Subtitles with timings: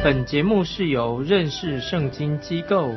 [0.00, 2.94] 本节目是由认识圣经机构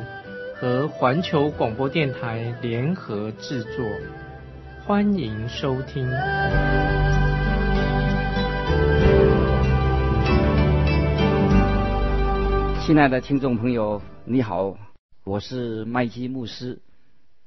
[0.54, 3.84] 和环球广播电台联合制作，
[4.86, 6.08] 欢迎收听。
[12.80, 14.76] 亲爱的听众朋友，你好，
[15.24, 16.80] 我是麦基牧师。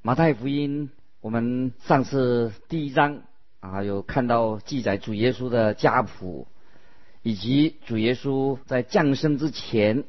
[0.02, 0.90] 马太福音，
[1.22, 3.22] 我们上次第一章
[3.62, 6.46] 啊，有看到记载主耶稣的家谱，
[7.26, 10.04] 以及主耶稣在降生之前，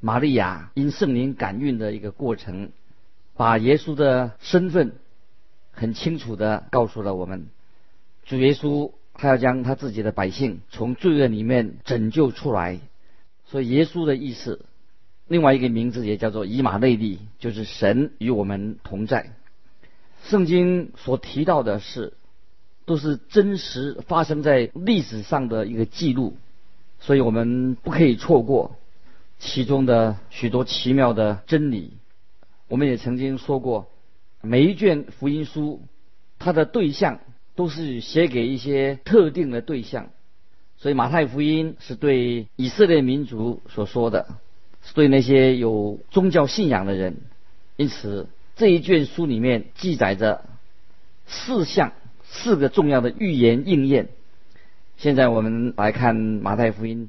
[0.00, 2.72] 玛利亚因圣灵感孕的一个过程，
[3.36, 4.96] 把耶稣的身份
[5.70, 7.46] 很清楚的告诉了我们。
[8.24, 12.80] 主耶稣他要将他自己的百姓从罪恶里面拯救出来，
[13.46, 14.64] 所以耶稣的意思。
[15.28, 19.30] 另外一个名字也叫做以马内利，就是神与我们同在。
[20.24, 22.14] 圣经所提到的是，
[22.84, 26.36] 都是真实发生在历史上的一个记录，
[27.00, 28.76] 所以我们不可以错过
[29.38, 31.92] 其中的许多奇妙的真理。
[32.68, 33.88] 我们也曾经说过，
[34.40, 35.82] 每一卷福音书，
[36.38, 37.20] 它的对象
[37.54, 40.10] 都是写给一些特定的对象，
[40.76, 44.26] 所以马太福音是对以色列民族所说的。
[44.86, 47.16] 是对那些有宗教信仰的人，
[47.76, 50.44] 因此这一卷书里面记载着
[51.26, 51.92] 四项
[52.34, 54.08] 四个重要的预言应验。
[54.96, 57.08] 现在我们来看马太福音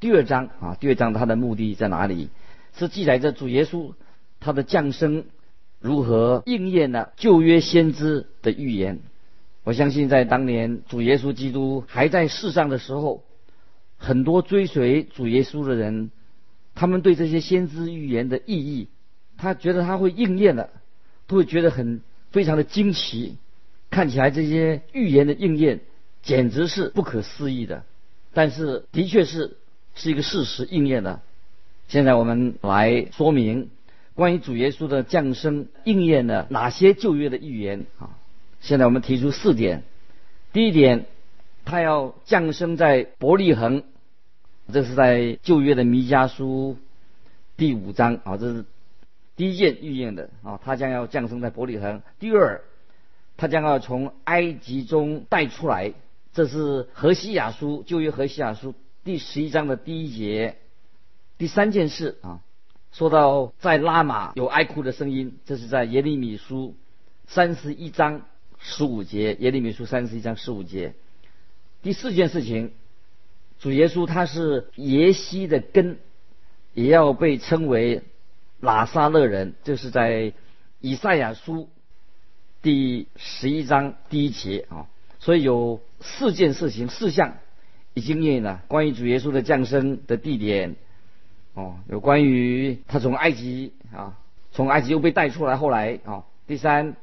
[0.00, 2.28] 第二章啊，第二章它的目的在哪里？
[2.76, 3.94] 是记载着主耶稣
[4.40, 5.24] 他的降生
[5.80, 9.00] 如何应验了旧约先知的预言。
[9.64, 13.24] 我相信在当年主耶稣基督还在世上的时候，
[13.96, 16.10] 很多追随主耶稣的人。
[16.78, 18.88] 他们对这些先知预言的意义，
[19.38, 20.68] 他觉得他会应验了，
[21.26, 23.38] 都会觉得很非常的惊奇。
[23.96, 25.80] 看起来这些预言的应验
[26.20, 27.82] 简直是不可思议的，
[28.34, 29.56] 但是的确是
[29.94, 31.22] 是一个事实应验的。
[31.88, 33.70] 现在我们来说明
[34.14, 38.10] 关于主耶稣的降生应验了哪些旧约的预言啊？
[38.60, 39.82] 现在我们提出四点。
[40.52, 41.06] 第一点，
[41.64, 43.82] 他要降生在伯利恒。
[44.70, 46.76] 这是在旧约的弥迦书
[47.56, 48.66] 第五章啊，这是
[49.36, 52.02] 第一件预言的啊，他将要降生在伯利恒。
[52.18, 52.60] 第二，
[53.36, 55.92] 他将要从埃及中带出来，
[56.32, 58.74] 这是何西雅书旧约何西雅书
[59.04, 60.56] 第十一章的第一节。
[61.38, 62.40] 第三件事啊，
[62.92, 66.74] 说到在拉玛有哀哭的声音，这是在耶利米书
[67.26, 68.22] 三十一章
[68.58, 70.94] 十五节，耶利米书三十一章十五节。
[71.82, 72.72] 第四件事情。
[73.58, 75.96] 主耶稣他是耶西的根，
[76.74, 78.02] 也要被称为
[78.60, 80.34] 拉撒勒人，就是在
[80.82, 81.70] 以赛亚书
[82.66, 84.88] 第十一章第一节啊。
[85.20, 87.34] 所以有四件事情、四项
[87.94, 90.74] 已经念了关于主耶稣的降生的地点
[91.54, 94.18] 哦，有关于他从埃及啊，
[94.50, 96.96] 从埃及又被带出来，后来啊，第三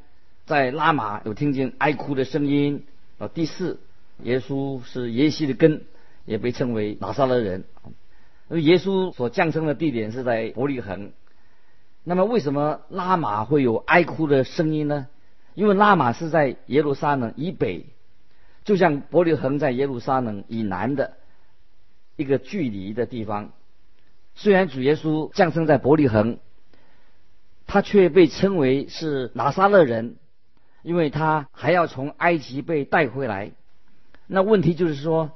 [0.45, 2.83] 在拉玛有听见哀哭的声音
[3.17, 3.79] 啊，第四
[4.21, 5.83] 耶稣是耶西的根。
[6.25, 7.63] 也被称为拿撒勒人。
[8.49, 11.11] 而耶稣所降生的地点是在伯利恒。
[12.03, 15.07] 那么，为什么拉玛会有哀哭的声音呢？
[15.55, 17.85] 因为拉玛是在耶路撒冷以北，
[18.63, 21.13] 就像伯利恒在耶路撒冷以南的
[22.15, 23.51] 一个距离的地方。
[24.35, 26.39] 虽然主耶稣降生在伯利恒，
[27.67, 30.15] 他却被称为是拿撒勒人，
[30.81, 33.51] 因为他还要从埃及被带回来。
[34.27, 35.31] 那问题就是说。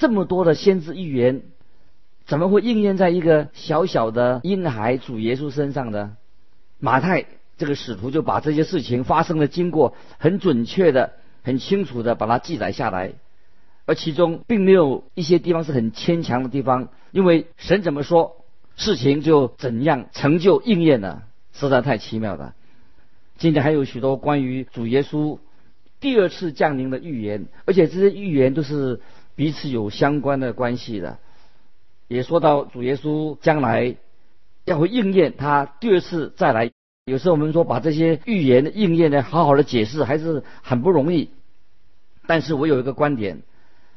[0.00, 1.42] 这么多的先知预言，
[2.24, 6.16] 怎么会应验在一个小小的婴孩主耶稣身上呢？
[6.78, 7.26] 马太
[7.58, 11.12] 这个使徒就把这些事情发生的经过很准确的、
[11.42, 13.12] 很清楚的把它记载下来，
[13.84, 18.44] 而其中并没有一些地方是很牵强的地方，因为神怎么说，
[18.76, 22.54] 事情就怎样成就应验了，实在太奇妙了。
[23.36, 25.38] 今天还有许多关于主耶稣
[26.00, 29.00] 第二次降临的预言，而且这些预言都是。
[29.38, 31.18] 彼此有相关的关系的，
[32.08, 33.94] 也说到主耶稣将来
[34.64, 36.72] 要会应验他第二次再来。
[37.08, 41.30] 有时候我们说把这些预言的应验呢，好好的解释还是很不容易。
[42.26, 43.42] 但是我有一个观点，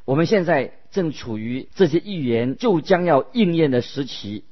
[0.06, 4.44] 我们现在正处于这些预言就将要应验的时期，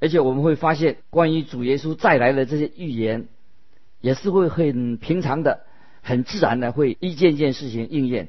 [0.00, 3.28] 而且我们会发现，关于主耶稣再来的这些预言，
[4.00, 5.60] 也是会很平常的、
[6.00, 8.28] 很自然的，会一件件事情应验，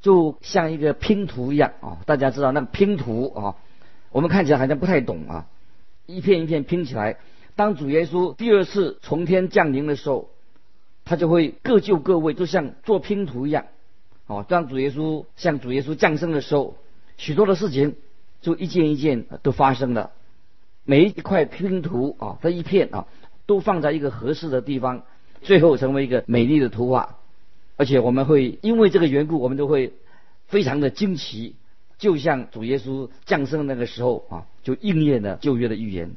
[0.00, 1.98] 就像一个拼图一样啊！
[2.06, 3.56] 大家知道那个拼图啊，
[4.10, 5.46] 我们看起来好像不太懂啊，
[6.06, 7.18] 一片一片拼起来。
[7.56, 10.28] 当主耶稣第二次从天降临的时候，
[11.06, 13.64] 他就会各就各位，就像做拼图一样。
[14.26, 16.76] 哦，当主耶稣向主耶稣降生的时候，
[17.16, 17.96] 许多的事情
[18.42, 20.10] 就一件一件都发生了。
[20.84, 23.06] 每一块拼图啊，这一片啊，
[23.46, 25.04] 都放在一个合适的地方，
[25.42, 27.16] 最后成为一个美丽的图画。
[27.76, 29.94] 而且我们会因为这个缘故，我们都会
[30.46, 31.54] 非常的惊奇，
[31.98, 36.12] 就像主耶稣降生那个时候啊，就应验了旧约的预言。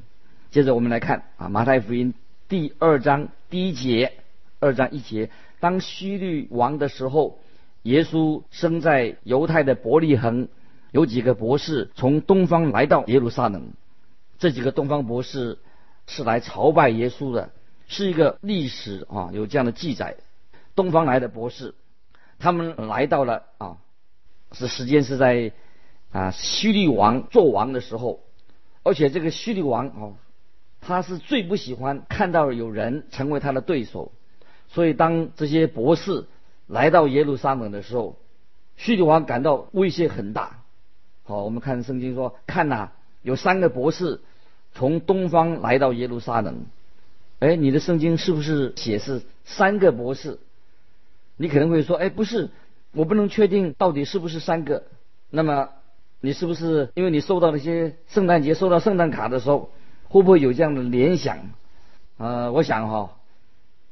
[0.52, 2.14] 接着我们来看啊，《马太福音》
[2.48, 4.14] 第二章第一节，
[4.60, 5.30] 二章一节，
[5.60, 7.38] 当希律王的时候，
[7.84, 10.48] 耶稣生在犹太的伯利恒，
[10.92, 13.74] 有几个博士从东方来到耶路撒冷。
[14.40, 15.60] 这几个东方博士
[16.08, 17.52] 是来朝拜耶稣的，
[17.88, 20.16] 是一个历史啊，有这样的记载。
[20.74, 21.76] 东方来的博士，
[22.40, 23.78] 他们来到了啊，
[24.54, 25.52] 是时间是在
[26.12, 28.22] 啊希律王做王的时候，
[28.82, 30.16] 而且这个希律王哦。
[30.82, 34.12] 他是最不喜欢看到有人成为他的对手，
[34.70, 36.26] 所以当这些博士
[36.68, 38.18] 来到耶路撒冷的时候，
[38.78, 40.62] 叙利王感到威胁很大。
[41.24, 42.90] 好，我们看圣经说，看呐，
[43.22, 44.22] 有三个博士
[44.74, 46.66] 从东方来到耶路撒冷。
[47.40, 50.40] 哎，你的圣经是不是写是三个博士？
[51.38, 52.50] 你可能会说，哎，不是，
[52.94, 54.84] 我不能确定到底是不是三个。
[55.30, 55.70] 那么，
[56.20, 59.72] 你是不是因为你收到那些圣诞节收到圣诞卡的时候？
[60.10, 61.52] 会不会有这样的联想？
[62.18, 63.16] 呃，我想哈，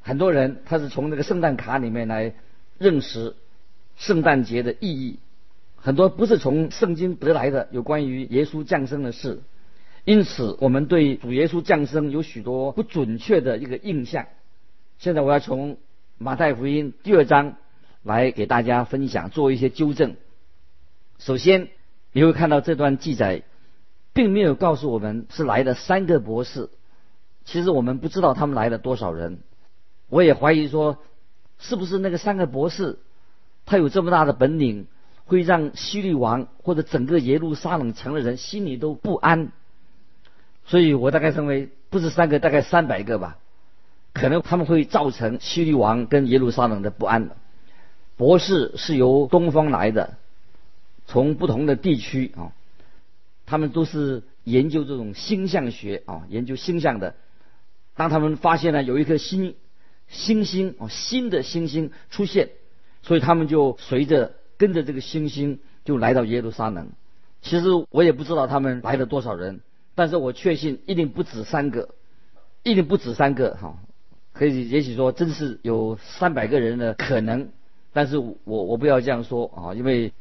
[0.02, 2.34] 很多人他是从那个圣诞卡里面来
[2.78, 3.36] 认识
[3.96, 5.20] 圣诞节的意义，
[5.76, 9.42] 很多不是从圣经得来的有关于耶稣降生的事，
[10.04, 14.26] 因此我们对主耶稣降生有许多不准确的一个印象。
[14.98, 15.78] 现在我要从
[16.18, 17.56] 马太福音第二章
[18.04, 20.16] 来给大家分享，做一些纠正。
[21.20, 21.70] 首先，
[22.12, 23.44] 你会看到这段记载。
[24.18, 26.72] 并没有告诉我们是来的三个博士，
[27.46, 29.38] 其实我们不知道他们来了多少人。
[30.10, 30.98] 我也怀疑说，
[31.60, 32.98] 是不是那个三个博士，
[33.68, 34.88] 他有这么大的本领，
[35.28, 39.52] 会让希律王或者整个耶路撒冷城的人心里都不安。
[40.66, 43.38] 所以我大概认为不是三个，大概三百个吧，
[44.14, 47.30] 可能他们会造成希律王跟耶路撒冷的不安。
[48.16, 50.16] 博士是由东方来的，
[51.06, 52.50] 从不同的地区啊。
[53.48, 57.16] 他们都是研究这种星象学啊，研究星象的。
[57.96, 59.56] 当他们发现了有一颗新
[60.08, 62.50] 星星哦，新的星星出现，
[63.02, 66.90] 所以他们就随着跟着这个星星就来到耶路撒冷。
[67.42, 69.62] 其实我也不知道他们来了多少人，
[69.96, 71.96] 但是我确信一定不止三个，
[72.64, 73.80] 一定不止三个哈。
[74.34, 77.50] 可以也许说真是有三百个人的可能，
[77.94, 80.12] 但是我我不要这样说啊，因为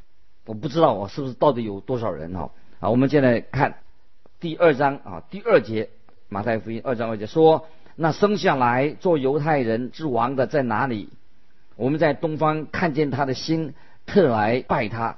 [0.47, 2.53] 我不知道我是不是到底有多少人哈。
[2.79, 3.79] 啊我们现在看
[4.39, 5.89] 第二章啊，第二节
[6.29, 11.09] 马太福音二章二节说：“那生下来做犹太人之王的在哪里？
[11.77, 13.73] 我们在东方看见他的心，
[14.05, 15.17] 特来拜他。”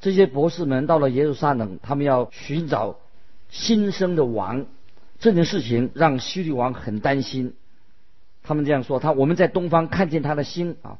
[0.00, 3.00] 这些博士们到了耶路撒冷，他们要寻找
[3.48, 4.66] 新生的王。
[5.18, 7.54] 这件事情让希律王很担心。
[8.44, 10.98] 他们这样说：“他我们在东方看见他的心啊。”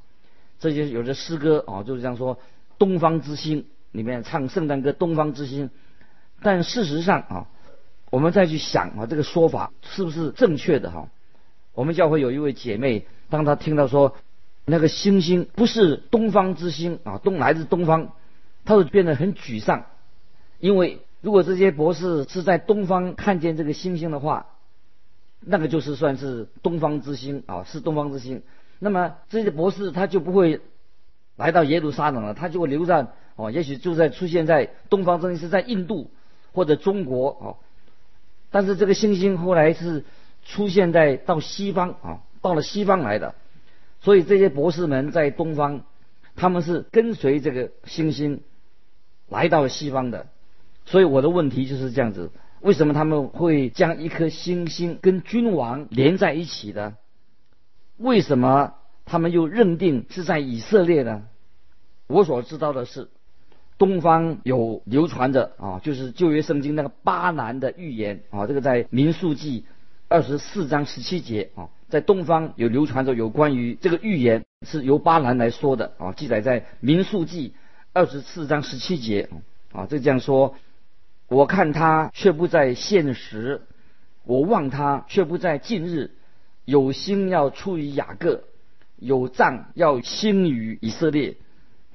[0.58, 2.36] 这些有的诗歌啊，就是这样说
[2.78, 5.68] ：“东方之星。”里面唱圣诞歌《东方之星》，
[6.42, 7.46] 但事实上啊，
[8.10, 11.08] 我们再去想啊，这个说法是不是正确的哈？
[11.74, 14.14] 我们教会有一位姐妹，当她听到说
[14.66, 18.12] 那个星星不是东方之星啊，东来自东方，
[18.64, 19.86] 她就变得很沮丧，
[20.60, 24.46] 因为如果这些博士是在东方看见这个星星的话，
[25.40, 28.42] 那个就是算是东方之星啊，是东方之星，
[28.78, 30.60] 那么这些博士他就不会
[31.36, 33.08] 来到耶路撒冷了，他就会留在。
[33.38, 36.10] 哦，也许就在出现在东方，真的是在印度
[36.50, 37.56] 或者中国哦。
[38.50, 40.04] 但是这个星星后来是
[40.44, 43.36] 出现在到西方啊，到了西方来的。
[44.00, 45.84] 所以这些博士们在东方，
[46.34, 48.42] 他们是跟随这个星星
[49.28, 50.26] 来到西方的。
[50.84, 56.96] 所以我的问题就是这样子：为什么他们会将一颗星星跟君王连在一起的？
[57.98, 61.22] 为什么他们又认定是在以色列呢？
[62.08, 63.08] 我所知道的是。
[63.78, 69.64] 东方有流传着啊，就是旧约圣经那个巴兰的预言啊，这个在民数记
[70.08, 77.54] 二十四章十七节啊，在东方有流传着有关于这个预言是由巴兰来说的啊，记载在民数记
[77.92, 79.28] 二十四章十七节
[79.72, 80.56] 啊，这这样说，
[81.28, 83.62] 我看他却不在现实，
[84.24, 86.10] 我望他，却不在近日。
[86.64, 88.42] 有心要出于雅各，
[88.98, 91.36] 有杖要兴于以色列，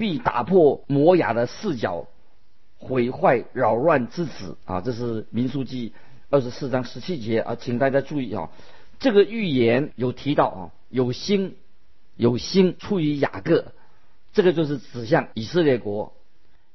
[0.03, 2.07] 必打破摩雅的四角，
[2.77, 4.81] 毁坏扰乱之子啊！
[4.81, 5.93] 这是民书记
[6.29, 8.50] 二十四章十七节啊，请大家注意啊，
[9.00, 11.55] 这个预言有提到啊，有心
[12.17, 13.72] 有心出于雅各，
[14.33, 16.13] 这个就是指向以色列国，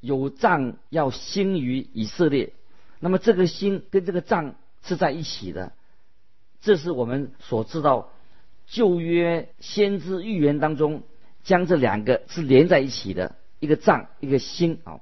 [0.00, 2.54] 有杖要兴于以色列，
[2.98, 5.72] 那么这个心跟这个杖是在一起的。
[6.62, 8.10] 这是我们所知道
[8.66, 11.02] 旧约先知预言当中，
[11.42, 15.00] 将这两个是连在一起的，一个脏一个心啊。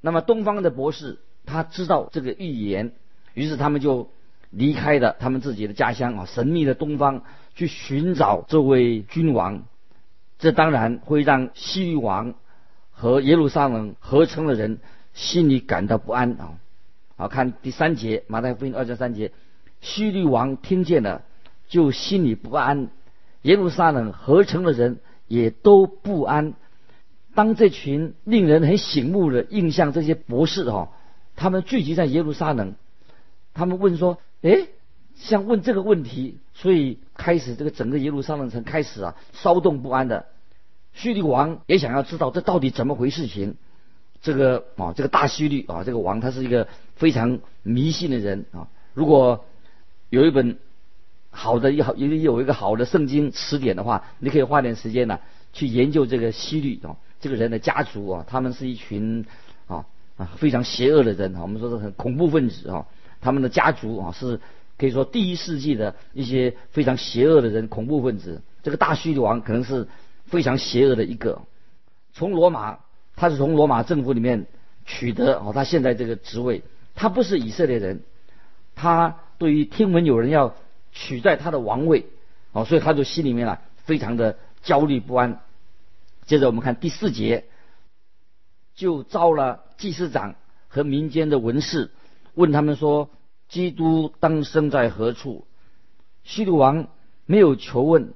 [0.00, 2.92] 那么东方的博士他知道这个预言，
[3.34, 4.10] 于是他们就
[4.50, 7.22] 离开了他们自己的家乡啊，神秘的东方
[7.54, 9.64] 去寻找这位君王。
[10.38, 12.34] 这当然会让西域王
[12.90, 14.78] 和耶路撒冷合成的人
[15.14, 16.58] 心里感到不安啊。
[17.16, 19.32] 好看第三节马太福音二章三节。
[19.80, 21.22] 希律王听见了，
[21.68, 22.88] 就心里不安；
[23.42, 24.98] 耶路撒冷合成的人
[25.34, 26.54] 也都不安。
[27.34, 30.90] 当这群令人很醒目的印象，这些博士哈，
[31.34, 32.74] 他们聚集在耶路撒冷，
[33.52, 34.68] 他们问说：“哎，
[35.16, 40.26] 像问这个问题，所以开始这个整个耶路撒冷城开始啊骚动不安的。”
[40.92, 43.56] 叙利王也想要知道这到底怎么回事情。
[44.22, 49.44] 这个啊，这个大希律啊，这个王他是一个非常迷信的人啊，如果。
[50.10, 50.58] 有一本
[51.36, 55.18] 好的、好有有一个好的圣经词典的话，你可以花点时间呢
[55.52, 59.26] 去研究这个希律啊，这个人的家族啊，他们是一群
[59.66, 59.84] 啊
[60.16, 62.86] 啊非常邪恶的人啊，我们说是很恐怖分子啊，
[63.20, 64.40] 他们的家族啊是
[64.78, 68.40] 可以说第一世纪的一些非常邪恶的人，恐怖分子。
[68.62, 69.88] 这个大希律王可能是
[70.26, 71.42] 非常邪恶的一个。
[72.12, 72.78] 从罗马，
[73.16, 74.46] 他是从罗马政府里面
[74.86, 76.62] 取得哦，他现在这个职位，
[76.94, 78.02] 他不是以色列人，
[78.76, 79.16] 他。
[79.36, 80.54] 对于听闻有人要
[80.94, 82.06] 取代他的王位，
[82.52, 85.42] 哦，所以他就心里面啊非常的焦虑不安。
[86.24, 87.44] 接着我们看第四节，
[88.74, 90.36] 就招了祭司长
[90.68, 91.90] 和民间的文士，
[92.34, 93.10] 问他们说：
[93.48, 95.46] 基督当生在何处？
[96.22, 96.88] 希律王
[97.26, 98.14] 没有求问，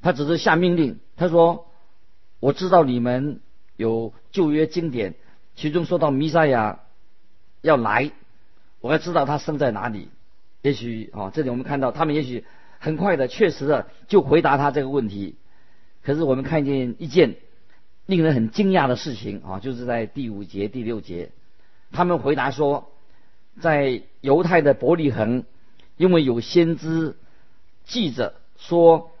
[0.00, 1.00] 他只是下命令。
[1.16, 1.66] 他说：
[2.38, 3.40] 我知道你们
[3.76, 5.16] 有旧约经典，
[5.56, 6.80] 其中说到弥赛亚
[7.60, 8.12] 要来，
[8.80, 10.08] 我要知道他生在哪里。
[10.62, 12.44] 也许啊，这里我们看到他们也许
[12.78, 15.36] 很快的、确实的就回答他这个问题。
[16.02, 17.36] 可是我们看见一件
[18.04, 21.30] 令人很惊讶的事情啊，就是在第五节、第六节，
[21.92, 22.92] 他们回答说，
[23.60, 25.44] 在犹太的伯利恒，
[25.96, 27.16] 因为有先知
[27.84, 29.12] 记着说，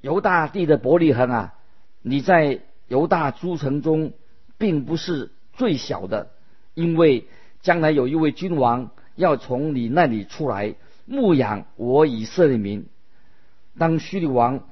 [0.00, 1.54] 犹大地的伯利恒啊，
[2.02, 4.12] 你在犹大诸城中
[4.56, 6.30] 并不是最小的，
[6.74, 7.28] 因为
[7.60, 8.90] 将来有一位君王。
[9.18, 12.86] 要从你那里出来牧养我以色列民。
[13.76, 14.68] 当叙利王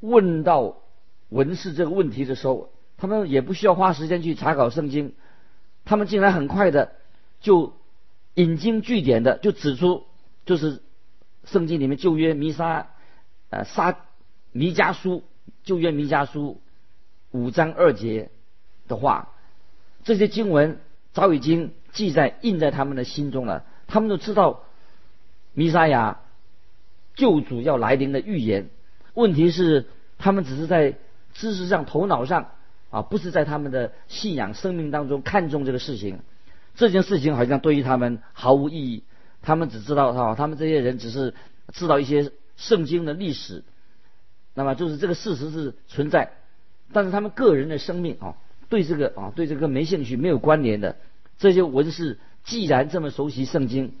[0.00, 0.76] 问到
[1.28, 5.14] 文士这个问题的时候，他们也不需要花时间去查考圣经，
[5.84, 6.92] 他们竟然很快的
[7.40, 7.74] 就
[8.34, 10.04] 引经据典的就指出，
[10.44, 10.82] 就是
[11.44, 12.88] 圣经里面旧约弥撒
[13.50, 13.96] 呃撒
[14.50, 15.22] 弥迦书
[15.62, 16.60] 旧约弥迦书
[17.30, 18.30] 五章二节
[18.88, 19.32] 的话，
[20.02, 20.80] 这些经文
[21.12, 23.64] 早已经记在印在他们的心中了。
[23.96, 24.60] 他们都知道
[25.54, 26.20] 弥撒亚
[27.14, 28.68] 救主要来临的预言，
[29.14, 29.86] 问题是
[30.18, 30.96] 他们只是在
[31.32, 32.50] 知识上、头脑上
[32.90, 36.18] 啊，不是在他们的信仰生命当中看重这个事情。
[36.74, 39.02] 这件事情好像对于他们毫无意义。
[39.40, 41.32] 他们只知道哈，他们这些人只是
[41.72, 43.64] 知道一些圣经的历史，
[44.52, 46.32] 那么就是这个事实是存在，
[46.92, 48.36] 但是他们个人的生命啊，
[48.68, 50.96] 对这个啊，对这个没兴趣、没有关联的
[51.38, 52.18] 这些文士。
[52.46, 53.94] 既然这么熟悉圣经，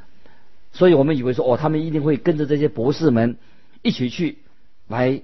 [0.72, 3.38] 所以我们以为说哦，他们一定会跟着这些博士们
[3.82, 4.38] 一起去
[4.86, 5.20] 来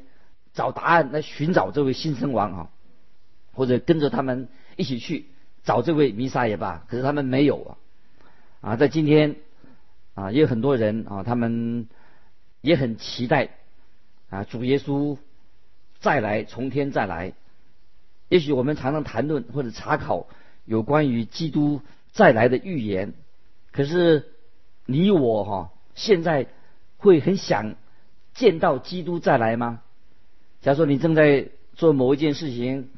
[0.52, 2.70] 找答案，来寻找这位新生王啊，
[3.52, 5.26] 或者跟着他们一起去
[5.62, 6.84] 找这位弥撒也罢。
[6.88, 7.78] 可是他们没有啊
[8.60, 9.36] 啊，在今天
[10.14, 11.86] 啊，也有很多人啊，他们
[12.60, 13.50] 也很期待
[14.30, 15.16] 啊，主耶稣
[16.00, 17.34] 再来，从天再来。
[18.28, 20.26] 也许我们常常谈论或者查考
[20.64, 21.82] 有关于基督。
[22.12, 23.14] 再来的预言，
[23.72, 24.26] 可是
[24.84, 26.46] 你我哈现在
[26.98, 27.74] 会很想
[28.34, 29.80] 见到基督再来吗？
[30.60, 32.90] 假如说你正在做某一件事情，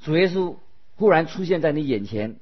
[0.00, 0.56] 主耶稣
[0.96, 2.36] 忽然出现在你眼前，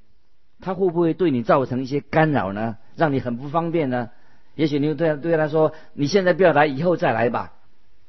[0.61, 2.77] 他会不会对你造成一些干扰呢？
[2.97, 4.11] 让你很不方便呢？
[4.57, 7.53] 也许你对对他说：“你现在不要来，以后再来吧。”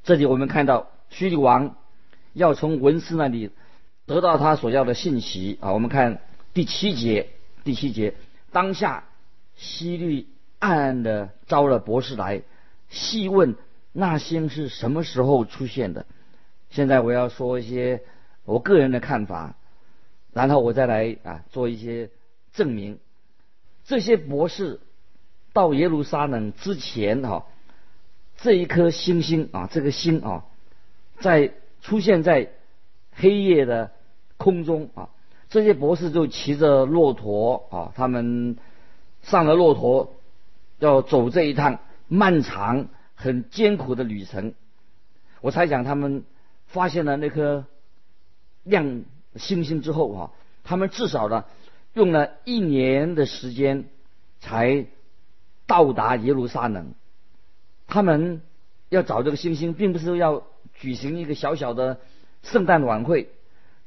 [0.03, 1.75] 这里我们看到虚律王
[2.33, 3.51] 要从文士那里
[4.07, 5.71] 得到他所要的信息啊。
[5.73, 6.19] 我们看
[6.55, 7.29] 第七节。
[7.65, 8.13] 第七节，
[8.51, 9.05] 当下
[9.55, 10.27] 希律
[10.59, 12.43] 暗暗的招了博士来，
[12.89, 13.55] 细问
[13.91, 16.05] 那星是什么时候出现的。
[16.69, 18.03] 现在我要说一些
[18.43, 19.55] 我个人的看法，
[20.31, 22.11] 然后我再来啊做一些
[22.53, 22.99] 证明。
[23.83, 24.79] 这些博士
[25.51, 27.47] 到耶路撒冷之前哈，
[28.37, 30.45] 这一颗星星啊，这个星啊，
[31.19, 32.51] 在出现在
[33.11, 33.91] 黑夜的
[34.37, 35.09] 空中啊。
[35.55, 38.57] 这些博士就骑着骆驼啊，他们
[39.21, 40.13] 上了骆驼，
[40.79, 44.53] 要走这一趟漫长、很艰苦的旅程。
[45.39, 46.25] 我猜想，他们
[46.67, 47.63] 发现了那颗
[48.63, 49.05] 亮
[49.37, 50.31] 星星之后啊，
[50.65, 51.45] 他们至少呢
[51.93, 53.85] 用了一年的时间
[54.41, 54.87] 才
[55.65, 56.95] 到达耶路撒冷。
[57.87, 58.41] 他们
[58.89, 60.43] 要找这个星星，并不是要
[60.73, 62.01] 举行一个小小的
[62.43, 63.29] 圣诞晚会。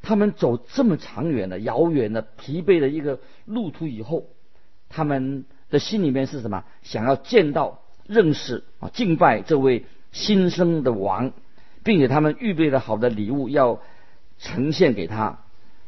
[0.00, 4.26] 他们走这么长远的、遥远的、疲惫的一个路途以后，
[4.88, 6.64] 他们的心里面是什么？
[6.82, 11.32] 想要见到、认识啊、敬拜这位新生的王，
[11.82, 13.82] 并且他们预备了好的礼物要
[14.38, 15.40] 呈现给他。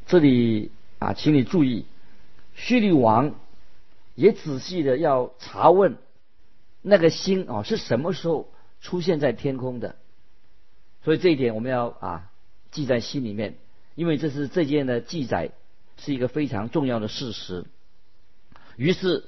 [0.07, 1.87] 这里啊，请你注意，
[2.55, 3.35] 叙利王
[4.17, 5.97] 也仔细的要查问
[6.83, 9.97] 那个星啊是什么时候出现在天空的。
[11.05, 12.31] 所以这一点我们要啊
[12.71, 13.55] 记在心里面。
[13.95, 15.51] 因为这是这件的记载
[15.97, 17.65] 是一个非常重要的事实，
[18.77, 19.25] 于是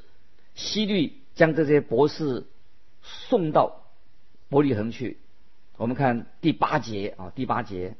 [0.55, 2.47] 西律将这些博士
[3.03, 3.83] 送到
[4.49, 5.19] 伯利恒去。
[5.77, 7.97] 我们看第八节啊，第八节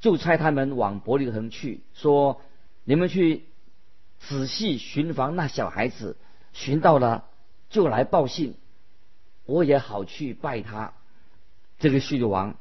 [0.00, 2.40] 就差他们往伯利恒去，说
[2.84, 3.44] 你们去
[4.18, 6.16] 仔细寻访那小孩子，
[6.52, 7.26] 寻到了
[7.68, 8.54] 就来报信，
[9.44, 10.94] 我也好去拜他。
[11.78, 12.56] 这个叙利王。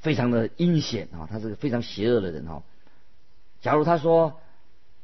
[0.00, 2.62] 非常的阴险啊，他是个非常邪恶的人哈。
[3.60, 4.40] 假如他说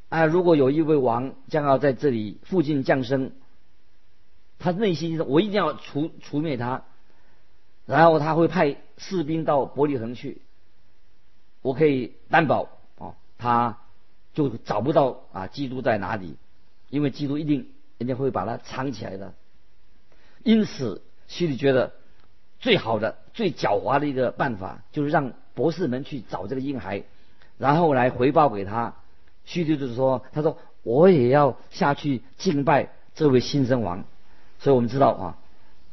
[0.09, 3.33] 啊，如果有一位王将要在这里附近降生，
[4.59, 6.85] 他内心我一定要除除灭他，
[7.85, 10.41] 然后他会派士兵到伯利恒去，
[11.61, 13.79] 我可以担保啊，他
[14.33, 16.37] 就找不到啊基督在哪里，
[16.89, 19.35] 因为基督一定人家会把他藏起来的。
[20.43, 21.93] 因此，心里觉得。
[22.67, 27.05] 最好的、最狡猾的一个办法，就是让博士们去找这个婴孩，
[27.59, 28.93] 然后来回报给他。
[29.45, 34.03] 须律就是说：“他说我也要下去敬拜这位新生王。”
[34.59, 35.39] 所以我们知道啊，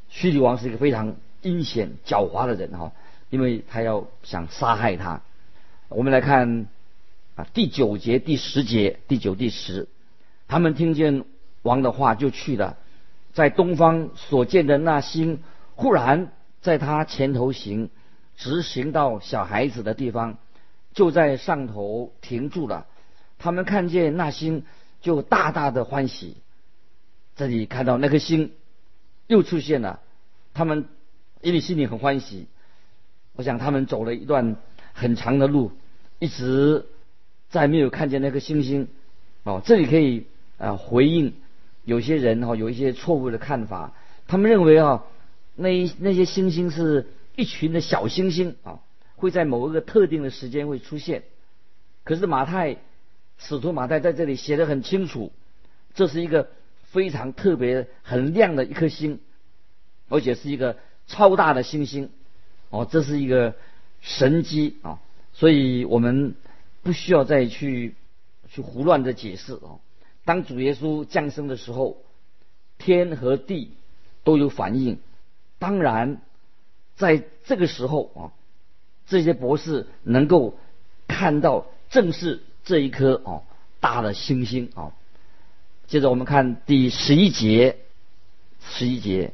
[0.10, 2.92] 须律王是一个非常阴险狡猾的人哈，
[3.30, 5.22] 因为他要想杀害他。
[5.90, 6.66] 我们来看
[7.36, 9.88] 啊，第九节、第十节、第九、第十，
[10.48, 11.24] 他们听见
[11.62, 12.78] 王的话就去了，
[13.32, 15.44] 在东方所见的那星
[15.76, 16.32] 忽然。
[16.64, 17.90] 在他前头行，
[18.38, 20.38] 直行到小孩子的地方，
[20.94, 22.88] 就在上头停住了。
[23.38, 24.64] 他们看见那星，
[25.02, 26.38] 就大大的欢喜。
[27.36, 28.54] 这里看到那颗星
[29.28, 30.00] 又出现了，
[30.54, 30.86] 他们
[31.42, 32.48] 因为心里很欢喜。
[33.36, 34.56] 我想他们走了一段
[34.94, 35.74] 很长的路，
[36.20, 36.86] 一直
[37.50, 38.88] 再没有看见那颗星星。
[39.44, 41.34] 哦，这里可以啊回应
[41.84, 43.92] 有些人哈有一些错误的看法，
[44.28, 45.04] 他们认为啊。
[45.56, 48.80] 那那些星星是一群的小星星啊，
[49.16, 51.24] 会在某一个特定的时间会出现。
[52.04, 52.78] 可是马太
[53.38, 55.32] 使徒马太在这里写的很清楚，
[55.94, 56.50] 这是一个
[56.84, 59.20] 非常特别、很亮的一颗星，
[60.10, 62.10] 而且是一个超大的星星。
[62.70, 63.56] 哦，这是一个
[64.02, 65.00] 神机啊，
[65.34, 66.36] 所以我们
[66.82, 67.94] 不需要再去
[68.50, 69.80] 去胡乱的解释哦。
[70.26, 71.98] 当主耶稣降生的时候，
[72.80, 73.72] 天和地
[74.24, 74.98] 都有反应。
[75.64, 76.20] 当然，
[76.98, 78.22] 在这个时候啊，
[79.08, 80.58] 这些博士能够
[81.08, 83.44] 看到正是这一颗哦
[83.80, 84.92] 大的星星啊。
[85.88, 87.78] 接着我们看第十一节，
[88.60, 89.32] 十一节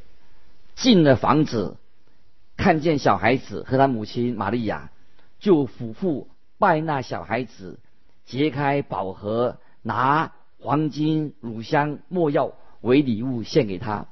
[0.75, 1.77] 进了房子，
[2.57, 4.91] 看见小孩子和他母亲玛利亚，
[5.39, 6.27] 就俯伏
[6.59, 7.79] 拜那小孩子，
[8.27, 14.05] 揭开宝盒，拿黄金、乳香、没药为礼物献给他。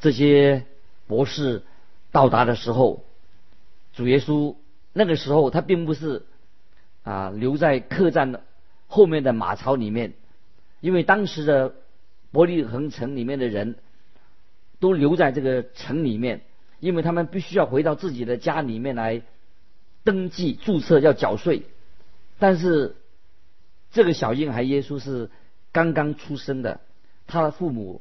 [0.00, 0.66] 这些。
[1.10, 1.64] 博士
[2.12, 3.04] 到达的时候，
[3.92, 4.54] 主耶稣
[4.92, 6.24] 那个时候他并不是
[7.02, 8.44] 啊留在客栈的
[8.86, 10.12] 后面的马槽里面，
[10.80, 11.74] 因为当时的
[12.30, 13.74] 伯利恒城里面的人
[14.78, 16.42] 都留在这个城里面，
[16.78, 19.22] 因为他们必须要回到自己的家里面来
[20.04, 21.64] 登记注册要缴税。
[22.38, 22.94] 但是
[23.90, 25.28] 这个小婴孩耶稣是
[25.72, 26.78] 刚刚出生的，
[27.26, 28.00] 他的父母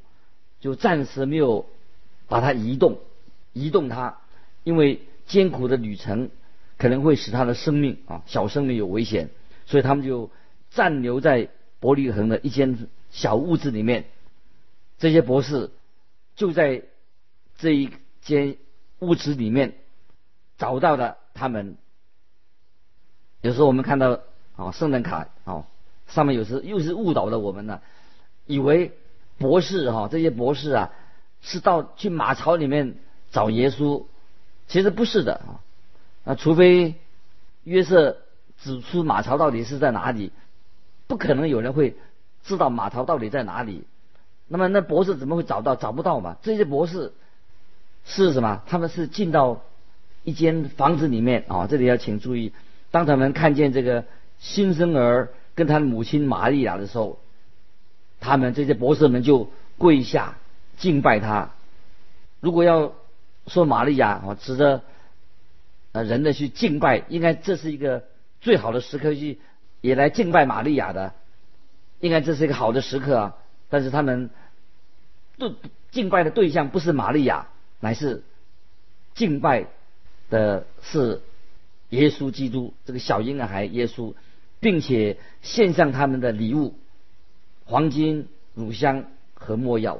[0.59, 1.65] 就暂时没有。
[2.29, 2.99] 把它移动，
[3.51, 4.19] 移动它，
[4.63, 6.29] 因为艰苦的旅程
[6.77, 9.29] 可能会使他的生命啊小生命有危险，
[9.65, 10.31] 所以他们就
[10.69, 14.05] 暂留在伯利恒的一间小屋子里面。
[14.97, 15.71] 这些博士
[16.35, 16.83] 就在
[17.57, 17.89] 这一
[18.21, 18.57] 间
[18.99, 19.73] 屋子里面
[20.57, 21.77] 找到了他们。
[23.41, 24.19] 有时候我们看到
[24.55, 25.65] 啊，圣诞卡啊，
[26.07, 27.81] 上面有时又是误导了我们呢，
[28.45, 28.91] 以为
[29.37, 30.91] 博士哈这些博士啊
[31.41, 32.95] 是到去马槽里面
[33.31, 34.05] 找耶稣，
[34.67, 35.61] 其实不是的啊，
[36.25, 36.95] 啊，除非
[37.63, 38.17] 约瑟
[38.61, 40.31] 指出马槽到底是在哪里，
[41.07, 41.95] 不可能有人会
[42.43, 43.85] 知道马槽到底在哪里。
[44.47, 45.75] 那么那博士怎么会找到？
[45.75, 46.37] 找不到嘛？
[46.41, 47.13] 这些博士
[48.03, 48.63] 是什么？
[48.65, 49.61] 他们是进到
[50.23, 52.51] 一间房子里面啊，这里要请注意。
[52.91, 54.05] 当他们看见这个
[54.39, 57.19] 新生儿跟他的母亲玛利亚的时候，
[58.19, 60.37] 他们这些博士们就跪下
[60.79, 61.51] 敬拜他。
[62.39, 62.93] 如果要
[63.45, 64.81] 说玛利亚啊，值得
[65.91, 68.05] 呃人的去敬拜，应该这是一个
[68.41, 69.37] 最好的时刻去
[69.81, 71.13] 也来敬拜玛利亚的，
[71.99, 73.35] 应该这是一个好的时刻啊。
[73.69, 74.31] 但是他们
[75.37, 75.53] 对
[75.91, 77.47] 敬拜的对象不是玛利亚，
[77.79, 78.23] 乃是
[79.13, 79.67] 敬拜
[80.31, 81.21] 的是。
[81.91, 84.13] 耶稣基督这个小婴儿孩耶稣，
[84.59, 86.75] 并且献上他们的礼物，
[87.65, 89.99] 黄金、乳香和没药。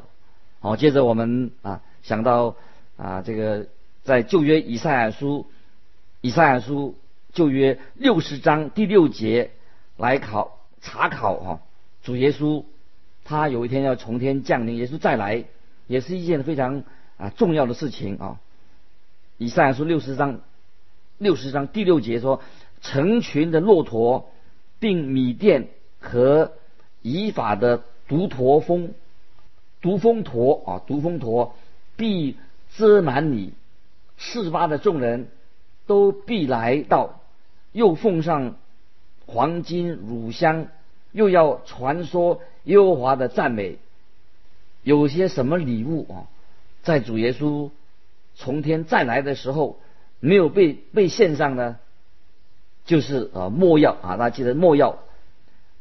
[0.60, 2.56] 好，接着我们啊想到
[2.98, 3.68] 啊这个
[4.04, 5.48] 在旧约以赛亚书，
[6.22, 6.96] 以赛亚书
[7.34, 9.52] 旧约六十章第六节
[9.98, 11.62] 来考查考哈
[12.04, 12.64] 主耶稣，
[13.24, 15.46] 他有一天要从天降临，耶稣再来，
[15.88, 16.84] 也是一件非常
[17.18, 18.40] 啊重要的事情啊。
[19.38, 20.42] 以赛亚书六十章。
[21.22, 22.42] 六十章第六节说
[22.82, 24.32] ：“成群的骆驼，
[24.80, 25.68] 并米甸
[26.00, 26.54] 和
[27.02, 28.94] 以法的独驼峰，
[29.82, 31.56] 毒蜂驼啊，毒蜂驼
[31.96, 32.38] 必
[32.76, 33.54] 遮满你。
[34.18, 35.28] 四八的众人
[35.88, 37.22] 都必来到，
[37.72, 38.56] 又奉上
[39.26, 40.68] 黄金乳香，
[41.12, 43.78] 又要传说耶和华的赞美。
[44.84, 46.28] 有些什么礼物啊？
[46.84, 47.70] 在主耶稣
[48.36, 49.80] 从天再来的时候。”
[50.22, 51.78] 没有被被献上呢，
[52.84, 54.98] 就是啊墨药啊，大家记得墨药，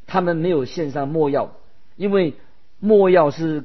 [0.06, 1.54] 他们没有献上墨药，
[1.96, 2.34] 因为
[2.78, 3.64] 墨药是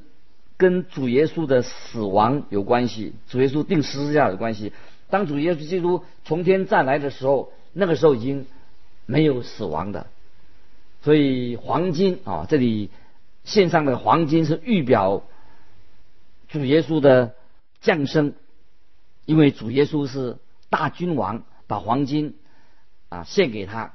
[0.63, 4.71] 跟主耶稣的死亡有关系，主耶稣定十字架有关系。
[5.10, 8.45] 当主耶稣基督从天再来的时候，那个时候已经
[9.06, 10.08] 没有死亡的，
[11.02, 12.89] 所以黄金啊，这里
[13.43, 15.23] 献上的黄金是预表
[16.47, 17.36] 主耶稣的
[17.82, 18.34] 降生，
[19.26, 20.38] 因为主耶稣是。
[20.69, 22.34] 大君王把黄金
[23.10, 23.93] 啊献给他，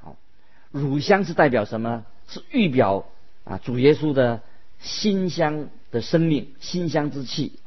[0.70, 2.04] 乳香是代表什么？
[2.28, 3.06] 是预表
[3.42, 4.42] 啊主耶稣的
[4.78, 7.58] 馨香的生命，馨香之气。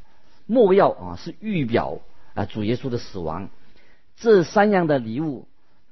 [0.46, 2.00] 墨药啊是预表
[2.34, 3.48] 啊主耶稣的死亡。
[4.16, 5.46] 这三样的礼物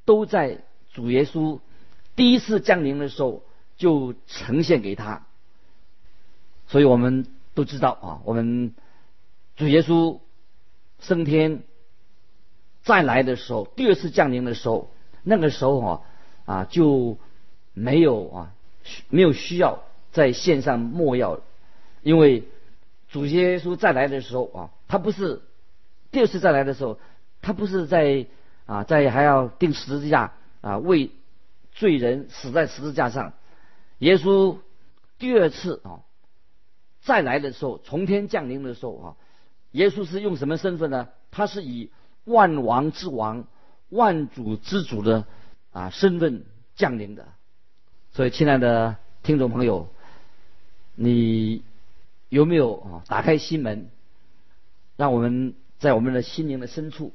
[0.05, 0.59] 都在
[0.93, 1.61] 主耶稣
[2.17, 3.43] 第一次降临的时候
[3.77, 5.27] 就呈现给他。
[6.67, 8.75] 所以我们都知道啊，我们
[9.57, 10.21] 主耶稣
[11.01, 11.63] 升天。
[12.83, 14.91] 再来的时候，第二次降临的时候，
[15.23, 16.01] 那个时候啊
[16.47, 17.19] 啊就
[17.75, 18.55] 没有啊
[19.11, 21.41] 没有需要在线上莫要，
[22.03, 22.45] 因为
[23.09, 25.43] 主耶稣再来的时候啊，他不是
[26.11, 26.99] 第二次再来的时候，
[27.43, 28.27] 他不是在
[28.67, 31.11] 啊在还要钉十字架啊为
[31.73, 33.33] 罪人死在十字架上，
[33.99, 34.59] 耶稣
[35.19, 36.01] 第二次啊
[37.01, 39.17] 再来的时候，从天降临的时候啊，
[39.73, 41.09] 耶稣是用什么身份呢？
[41.31, 41.91] 他是以
[42.25, 43.45] 万王之王、
[43.89, 45.25] 万主之主的
[45.73, 46.45] 啊身份
[46.75, 47.29] 降临的，
[48.13, 49.89] 所以亲爱的听众朋友，
[51.03, 51.63] 你
[52.29, 53.89] 有没有啊打开心门，
[54.99, 57.15] 让我们在我们的心灵的深处，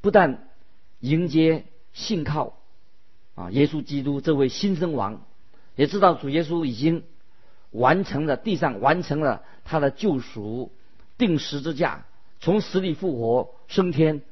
[0.00, 0.48] 不但
[1.00, 2.56] 迎接信靠
[3.34, 5.20] 啊耶稣基督这位新生王，
[5.76, 7.02] 也知道主耶稣已经
[7.70, 10.72] 完成了地上完成了他的救赎，
[11.18, 12.06] 定十字架，
[12.40, 14.22] 从死里复活升天。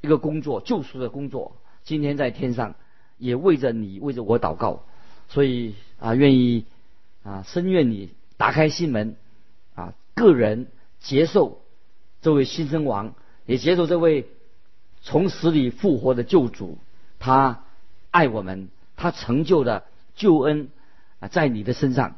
[0.00, 2.74] 一个工作，救赎的工作，今天在天上
[3.18, 4.84] 也为着你，为着我祷告，
[5.28, 6.64] 所以啊，愿意
[7.22, 9.16] 啊，深愿你打开心门
[9.74, 10.68] 啊，个人
[11.00, 11.62] 接受
[12.22, 13.14] 这位新生王，
[13.46, 14.28] 也接受这位
[15.02, 16.78] 从死里复活的救主，
[17.18, 17.64] 他
[18.10, 20.68] 爱我们，他成就的救恩
[21.20, 22.16] 啊，在你的身上，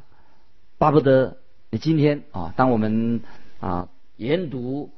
[0.77, 1.37] 巴不得
[1.69, 3.21] 你今天啊，当我们
[3.59, 4.91] 啊研读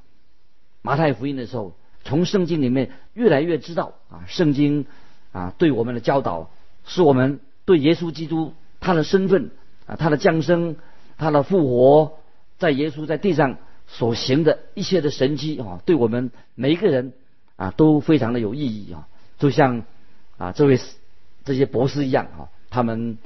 [0.82, 1.76] 马太福音的时候。
[2.04, 4.88] 从圣经里面越来越知道啊，圣经
[5.34, 6.50] 啊对我们的教导，
[6.84, 9.52] 是我们对耶稣基督他的身份
[9.86, 10.78] 啊，他的降生，
[11.22, 12.14] 他的复活，
[12.58, 17.14] 在耶稣在地上所行的一切的神迹啊，对我们每一个人
[17.58, 19.08] 啊都非常的有意义啊，
[19.38, 19.84] 就像
[20.40, 20.80] 啊这位
[21.46, 23.20] 这些博士一样啊，他们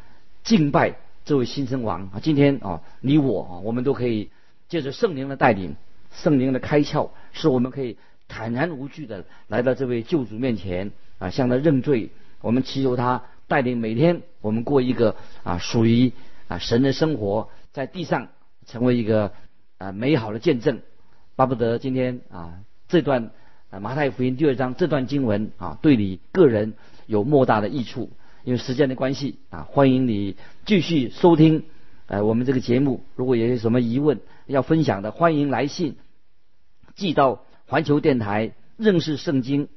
[0.43, 2.19] 敬拜这位新生王啊。
[2.21, 4.29] 今天啊，你我啊，我们都可以
[4.67, 5.77] 借着圣灵的带领，
[6.11, 7.95] 圣灵的开窍，使我们可以
[8.27, 12.09] 坦然无惧的来到这位救主面前啊，向他认罪。
[12.41, 16.11] 我们祈求他带领每天我们过一个啊属于
[16.49, 18.29] 啊神的生活，在地上
[18.65, 19.33] 成为一个
[19.77, 20.79] 啊美好的见证。
[21.35, 23.31] 巴不得今天啊这段
[23.69, 26.73] 啊马太福音第二章这段经文啊对你个人
[27.05, 28.09] 有莫大的益处。
[28.45, 31.63] 因为时间的关系啊，欢迎你继续收听
[32.05, 33.03] 呃我们这个节目。
[33.15, 35.97] 如果有什么疑问要分享的，欢迎来信
[36.95, 39.67] 寄到环球电台认识圣经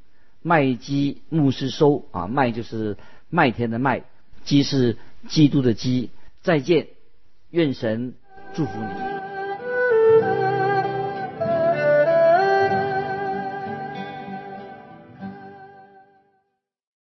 [0.40, 2.96] 麦基牧师收啊，麦就是
[3.28, 4.04] 麦田的麦，
[4.44, 6.10] 基是基督的基。
[6.42, 6.88] 再见，
[7.50, 8.14] 愿神
[8.52, 9.37] 祝福你。